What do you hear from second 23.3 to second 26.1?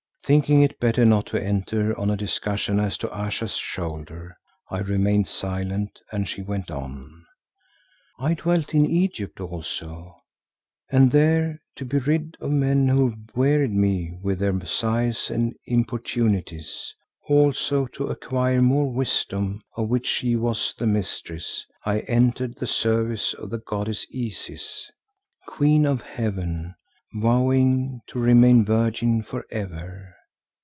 of the goddess Isis, Queen of